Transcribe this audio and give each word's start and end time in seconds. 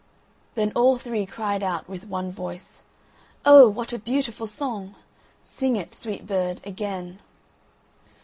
Then 0.55 0.71
all 0.71 0.97
three 0.97 1.27
cried 1.27 1.61
out 1.61 1.87
with 1.87 2.07
one 2.07 2.31
voice: 2.31 2.81
"Oh, 3.45 3.69
what 3.69 3.93
a 3.93 3.99
beautiful 3.99 4.47
song! 4.47 4.95
Sing 5.43 5.75
it, 5.75 5.93
sweet 5.93 6.25
bird, 6.25 6.59
again." 6.63 7.19